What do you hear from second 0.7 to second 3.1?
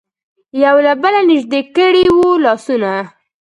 له بله نژدې کړي وو لاسونه.